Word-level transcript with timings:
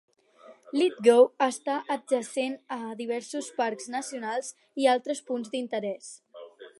Lithgow 0.77 1.25
està 1.47 1.75
adjacent 1.95 2.55
a 2.77 2.79
diversos 3.03 3.49
parcs 3.61 3.87
nacionals 3.97 4.53
i 4.85 4.89
altres 4.95 5.25
punts 5.29 5.55
d'interés. 5.57 6.13